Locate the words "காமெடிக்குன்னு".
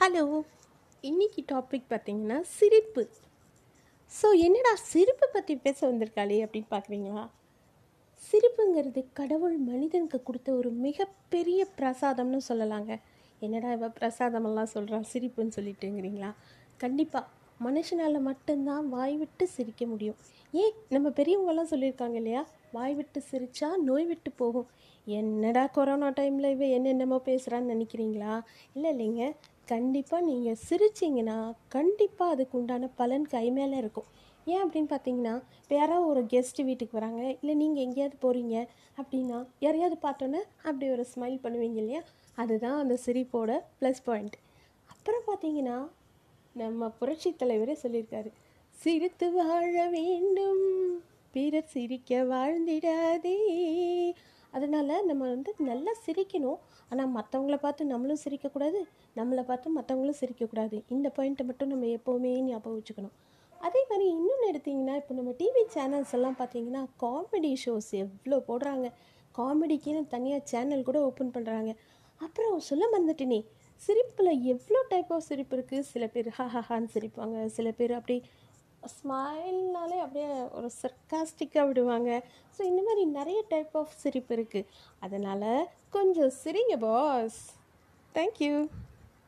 69.38-70.02